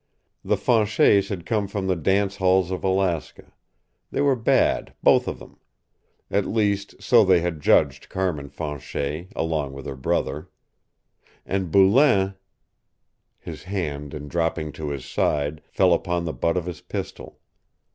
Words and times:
The 0.43 0.57
Fanchets 0.57 1.29
had 1.29 1.45
come 1.45 1.67
from 1.67 1.85
the 1.85 1.95
dance 1.95 2.37
halls 2.37 2.71
of 2.71 2.83
Alaska. 2.83 3.53
They 4.09 4.19
were 4.19 4.35
bad, 4.35 4.95
both 5.03 5.27
of 5.27 5.37
them. 5.37 5.59
At 6.31 6.47
least, 6.47 7.03
so 7.03 7.23
they 7.23 7.41
had 7.41 7.61
judged 7.61 8.09
Carmin 8.09 8.49
Fanchet 8.49 9.27
along 9.35 9.73
with 9.73 9.85
her 9.85 9.95
brother. 9.95 10.49
And 11.45 11.69
Boulain 11.71 12.33
His 13.37 13.65
hand, 13.65 14.15
in 14.15 14.27
dropping 14.27 14.71
to 14.71 14.89
his 14.89 15.05
side, 15.05 15.61
fell 15.67 15.93
upon 15.93 16.25
the 16.25 16.33
butt 16.33 16.57
of 16.57 16.65
his 16.65 16.81
pistol. 16.81 17.39